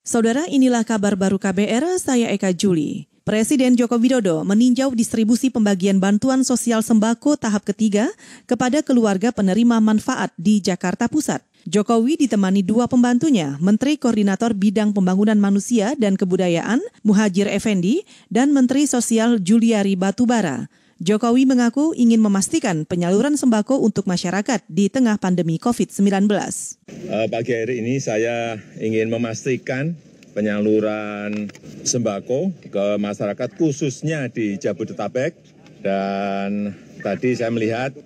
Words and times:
Saudara, 0.00 0.48
inilah 0.48 0.80
kabar 0.80 1.12
baru 1.12 1.36
KBR, 1.36 1.84
saya 2.00 2.32
Eka 2.32 2.56
Juli. 2.56 3.04
Presiden 3.20 3.76
Joko 3.76 4.00
Widodo 4.00 4.40
meninjau 4.48 4.96
distribusi 4.96 5.52
pembagian 5.52 6.00
bantuan 6.00 6.40
sosial 6.40 6.80
sembako 6.80 7.36
tahap 7.36 7.68
ketiga 7.68 8.08
kepada 8.48 8.80
keluarga 8.80 9.28
penerima 9.28 9.76
manfaat 9.76 10.32
di 10.40 10.64
Jakarta 10.64 11.04
Pusat. 11.04 11.44
Jokowi 11.68 12.16
ditemani 12.16 12.64
dua 12.64 12.88
pembantunya, 12.88 13.60
Menteri 13.60 14.00
Koordinator 14.00 14.56
Bidang 14.56 14.96
Pembangunan 14.96 15.36
Manusia 15.36 15.92
dan 16.00 16.16
Kebudayaan, 16.16 16.80
Muhajir 17.04 17.52
Effendi, 17.52 18.08
dan 18.32 18.56
Menteri 18.56 18.88
Sosial 18.88 19.36
Juliari 19.36 20.00
Batubara. 20.00 20.72
Jokowi 21.00 21.48
mengaku 21.48 21.96
ingin 21.96 22.20
memastikan 22.20 22.84
penyaluran 22.84 23.32
sembako 23.32 23.80
untuk 23.80 24.04
masyarakat 24.04 24.60
di 24.68 24.92
tengah 24.92 25.16
pandemi 25.16 25.56
COVID-19. 25.56 26.28
Uh, 26.28 27.24
pagi 27.32 27.56
hari 27.56 27.80
ini 27.80 27.96
saya 27.96 28.60
ingin 28.76 29.08
memastikan 29.08 29.96
penyaluran 30.36 31.48
sembako 31.88 32.52
ke 32.68 33.00
masyarakat 33.00 33.48
khususnya 33.56 34.28
di 34.28 34.60
Jabodetabek 34.60 35.40
dan 35.80 36.76
tadi 37.00 37.32
saya 37.32 37.48
melihat 37.48 37.96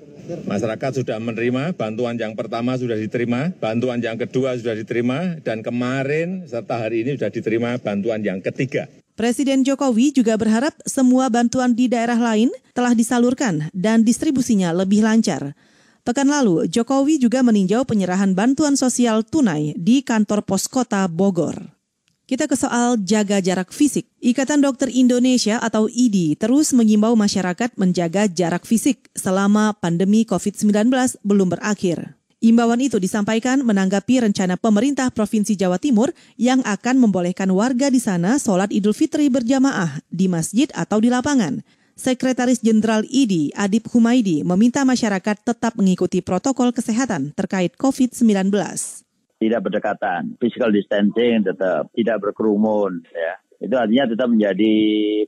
masyarakat 0.47 1.03
sudah 1.03 1.19
menerima 1.19 1.75
bantuan 1.75 2.15
yang 2.15 2.39
pertama 2.39 2.79
sudah 2.79 2.95
diterima, 2.95 3.51
bantuan 3.59 3.99
yang 3.99 4.23
kedua 4.23 4.55
sudah 4.55 4.79
diterima 4.79 5.43
dan 5.43 5.67
kemarin 5.67 6.47
serta 6.47 6.87
hari 6.87 7.03
ini 7.03 7.19
sudah 7.19 7.35
diterima 7.35 7.75
bantuan 7.83 8.23
yang 8.23 8.39
ketiga. 8.39 8.87
Presiden 9.15 9.63
Jokowi 9.63 10.11
juga 10.11 10.35
berharap 10.35 10.75
semua 10.83 11.31
bantuan 11.31 11.71
di 11.71 11.87
daerah 11.87 12.19
lain 12.19 12.51
telah 12.75 12.99
disalurkan 12.99 13.71
dan 13.71 14.03
distribusinya 14.03 14.75
lebih 14.75 15.07
lancar. 15.07 15.55
Pekan 16.03 16.27
lalu, 16.27 16.67
Jokowi 16.67 17.23
juga 17.23 17.39
meninjau 17.47 17.87
penyerahan 17.87 18.35
bantuan 18.35 18.75
sosial 18.75 19.23
tunai 19.23 19.71
di 19.79 20.03
kantor 20.03 20.43
pos 20.43 20.67
kota 20.67 21.07
Bogor. 21.07 21.75
Kita 22.27 22.51
ke 22.51 22.59
soal 22.59 22.99
jaga 23.07 23.39
jarak 23.39 23.71
fisik. 23.71 24.11
Ikatan 24.19 24.59
Dokter 24.59 24.91
Indonesia 24.91 25.63
atau 25.63 25.87
IDI 25.87 26.35
terus 26.35 26.75
mengimbau 26.75 27.15
masyarakat 27.15 27.77
menjaga 27.79 28.27
jarak 28.27 28.67
fisik 28.67 29.13
selama 29.15 29.79
pandemi 29.79 30.27
COVID-19 30.27 30.91
belum 31.23 31.55
berakhir. 31.55 32.14
Imbauan 32.45 32.77
itu 32.85 33.01
disampaikan 33.01 33.65
menanggapi 33.65 34.21
rencana 34.21 34.61
pemerintah 34.61 35.09
Provinsi 35.09 35.57
Jawa 35.57 35.81
Timur 35.81 36.13
yang 36.37 36.61
akan 36.61 37.01
membolehkan 37.01 37.49
warga 37.49 37.89
di 37.89 37.97
sana 37.97 38.37
sholat 38.37 38.69
Idul 38.69 38.93
Fitri 38.93 39.33
berjamaah 39.33 40.05
di 40.13 40.29
masjid 40.29 40.69
atau 40.77 41.01
di 41.01 41.09
lapangan. 41.09 41.65
Sekretaris 41.97 42.61
Jenderal 42.61 43.09
IDI 43.09 43.49
Adib 43.57 43.89
Humaidi 43.89 44.45
meminta 44.45 44.85
masyarakat 44.85 45.41
tetap 45.41 45.73
mengikuti 45.81 46.21
protokol 46.21 46.77
kesehatan 46.77 47.33
terkait 47.33 47.81
COVID-19 47.81 48.53
tidak 49.35 49.61
berdekatan, 49.61 50.41
physical 50.41 50.73
distancing 50.73 51.45
tetap, 51.45 51.93
tidak 51.93 52.17
berkerumun, 52.17 53.05
ya 53.13 53.37
itu 53.61 53.75
artinya 53.75 54.11
tetap 54.11 54.29
menjadi 54.31 54.75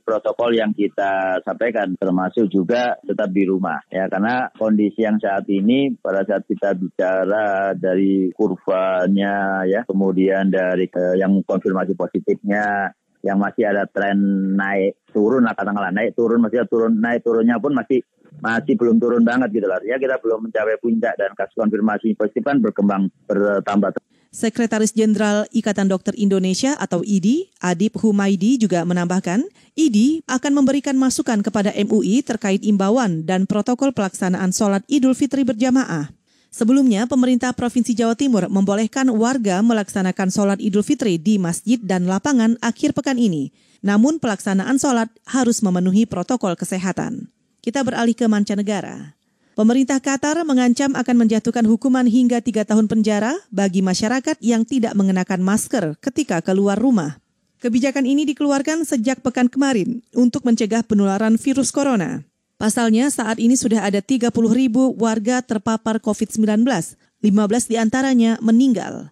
protokol 0.03 0.51
yang 0.55 0.71
kita 0.75 1.39
sampaikan 1.43 1.95
termasuk 1.95 2.51
juga 2.51 2.99
tetap 3.03 3.31
di 3.31 3.43
rumah 3.47 3.79
ya 3.87 4.07
karena 4.11 4.51
kondisi 4.55 5.03
yang 5.03 5.17
saat 5.19 5.47
ini 5.47 5.95
pada 5.97 6.27
saat 6.27 6.43
kita 6.43 6.75
bicara 6.75 7.71
dari 7.77 8.31
kurvanya 8.35 9.63
ya 9.63 9.87
kemudian 9.87 10.51
dari 10.51 10.91
ke, 10.91 11.15
yang 11.19 11.39
konfirmasi 11.43 11.95
positifnya 11.95 12.91
yang 13.25 13.41
masih 13.41 13.67
ada 13.67 13.89
tren 13.89 14.19
naik 14.55 15.03
turun 15.09 15.43
lah 15.43 15.57
katakanlah 15.57 15.91
naik 15.91 16.13
turun 16.13 16.39
masih 16.39 16.63
turun 16.69 17.01
naik 17.01 17.25
turunnya 17.25 17.57
pun 17.57 17.73
masih 17.73 18.05
masih 18.41 18.77
belum 18.77 19.01
turun 19.01 19.25
banget 19.25 19.49
gitu 19.53 19.65
lah. 19.65 19.81
Ya 19.81 19.97
kita 19.97 20.21
belum 20.21 20.49
mencapai 20.49 20.77
puncak 20.77 21.17
dan 21.17 21.33
kasus 21.33 21.57
konfirmasi 21.57 22.13
positif 22.13 22.45
kan 22.45 22.61
berkembang 22.61 23.09
bertambah. 23.25 23.97
Sekretaris 24.37 24.93
Jenderal 24.93 25.49
Ikatan 25.49 25.89
Dokter 25.89 26.13
Indonesia 26.13 26.77
atau 26.77 27.01
IDI, 27.01 27.49
Adib 27.57 27.97
Humaidi 27.97 28.61
juga 28.61 28.85
menambahkan, 28.85 29.41
IDI 29.73 30.21
akan 30.29 30.61
memberikan 30.61 30.93
masukan 30.93 31.41
kepada 31.41 31.73
MUI 31.73 32.21
terkait 32.21 32.61
imbauan 32.61 33.25
dan 33.25 33.49
protokol 33.49 33.97
pelaksanaan 33.97 34.53
sholat 34.53 34.85
Idul 34.85 35.17
Fitri 35.17 35.41
berjamaah. 35.41 36.13
Sebelumnya, 36.53 37.09
pemerintah 37.09 37.49
Provinsi 37.49 37.97
Jawa 37.97 38.13
Timur 38.13 38.45
membolehkan 38.45 39.09
warga 39.09 39.57
melaksanakan 39.65 40.29
sholat 40.29 40.61
Idul 40.61 40.85
Fitri 40.85 41.17
di 41.17 41.41
masjid 41.41 41.81
dan 41.81 42.05
lapangan 42.05 42.61
akhir 42.61 42.93
pekan 42.93 43.17
ini. 43.17 43.49
Namun 43.81 44.21
pelaksanaan 44.21 44.77
sholat 44.77 45.09
harus 45.25 45.65
memenuhi 45.65 46.05
protokol 46.05 46.53
kesehatan. 46.53 47.25
Kita 47.65 47.81
beralih 47.81 48.13
ke 48.13 48.29
mancanegara. 48.29 49.16
Pemerintah 49.57 49.97
Qatar 49.97 50.37
mengancam 50.45 50.93
akan 50.93 51.25
menjatuhkan 51.25 51.65
hukuman 51.65 52.05
hingga 52.05 52.45
tiga 52.45 52.61
tahun 52.61 52.85
penjara 52.85 53.33
bagi 53.49 53.81
masyarakat 53.81 54.37
yang 54.37 54.61
tidak 54.69 54.93
mengenakan 54.93 55.41
masker 55.41 55.97
ketika 55.97 56.45
keluar 56.45 56.77
rumah. 56.77 57.17
Kebijakan 57.57 58.05
ini 58.05 58.21
dikeluarkan 58.29 58.85
sejak 58.85 59.25
pekan 59.25 59.49
kemarin 59.49 60.05
untuk 60.13 60.45
mencegah 60.45 60.85
penularan 60.85 61.41
virus 61.41 61.73
corona. 61.73 62.21
Pasalnya 62.61 63.09
saat 63.09 63.41
ini 63.41 63.57
sudah 63.57 63.81
ada 63.81 63.97
30 63.97 64.29
ribu 64.53 64.93
warga 64.93 65.41
terpapar 65.41 66.05
COVID-19, 66.05 66.61
15 66.61 67.25
di 67.65 67.81
antaranya 67.81 68.37
meninggal. 68.45 69.09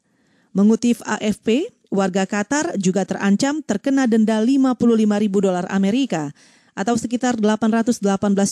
Mengutip 0.53 1.01
AFP, 1.09 1.73
warga 1.89 2.29
Qatar 2.29 2.77
juga 2.77 3.01
terancam 3.01 3.65
terkena 3.65 4.05
denda 4.05 4.37
55 4.37 4.77
ribu 5.25 5.41
dolar 5.41 5.65
Amerika 5.73 6.37
atau 6.75 6.99
sekitar 6.99 7.39
818 7.39 8.03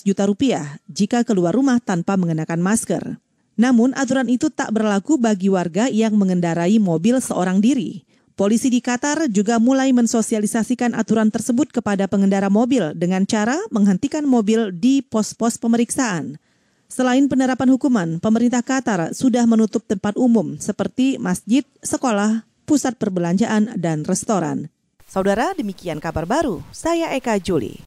juta 0.08 0.24
rupiah 0.24 0.80
jika 0.88 1.22
keluar 1.28 1.52
rumah 1.54 1.78
tanpa 1.84 2.16
mengenakan 2.16 2.64
masker. 2.64 3.20
Namun 3.54 3.94
aturan 3.94 4.32
itu 4.32 4.50
tak 4.50 4.74
berlaku 4.74 5.22
bagi 5.22 5.52
warga 5.52 5.86
yang 5.92 6.18
mengendarai 6.18 6.82
mobil 6.82 7.22
seorang 7.22 7.62
diri. 7.62 8.02
Polisi 8.34 8.74
di 8.74 8.82
Qatar 8.82 9.30
juga 9.30 9.62
mulai 9.62 9.94
mensosialisasikan 9.94 10.98
aturan 10.98 11.30
tersebut 11.30 11.70
kepada 11.70 12.10
pengendara 12.10 12.50
mobil 12.50 12.98
dengan 12.98 13.30
cara 13.30 13.54
menghentikan 13.70 14.26
mobil 14.26 14.74
di 14.74 15.06
pos-pos 15.06 15.62
pemeriksaan. 15.62 16.42
Selain 16.90 17.26
penerapan 17.30 17.70
hukuman, 17.78 18.18
pemerintah 18.18 18.66
Qatar 18.66 19.14
sudah 19.14 19.46
menutup 19.46 19.86
tempat 19.86 20.18
umum 20.18 20.58
seperti 20.58 21.22
masjid, 21.22 21.62
sekolah, 21.86 22.42
pusat 22.66 22.98
perbelanjaan, 22.98 23.78
dan 23.78 24.02
restoran. 24.02 24.74
Saudara, 25.06 25.54
demikian 25.54 26.02
kabar 26.02 26.26
baru. 26.26 26.66
Saya 26.74 27.14
Eka 27.14 27.38
Juli. 27.38 27.78